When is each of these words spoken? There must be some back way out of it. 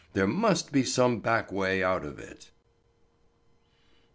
There 0.13 0.25
must 0.25 0.71
be 0.71 0.83
some 0.83 1.19
back 1.19 1.51
way 1.51 1.83
out 1.83 2.03
of 2.03 2.17
it. 2.17 2.49